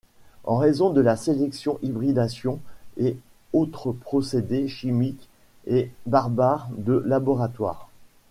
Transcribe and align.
En 0.45 0.57
raison 0.57 0.89
de 0.89 0.99
la 0.99 1.15
sélection, 1.15 1.77
hybridation 1.83 2.59
et 2.97 3.17
autres 3.53 3.91
procédés 3.91 4.67
chimiques 4.67 5.29
et 5.67 5.91
barbares 6.07 6.69
de 6.75 7.03
laboratoires. 7.05 7.87